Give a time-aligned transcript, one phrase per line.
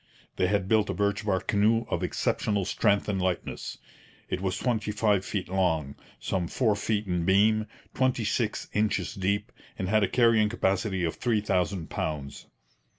[0.37, 3.77] They had built a birch bark canoe of exceptional strength and lightness.
[4.31, 9.51] It was twenty five feet long, some four feet in beam, twenty six inches deep,
[9.77, 12.47] and had a carrying capacity of three thousand pounds.